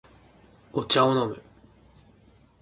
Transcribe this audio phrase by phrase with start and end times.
[0.73, 1.43] お茶を飲む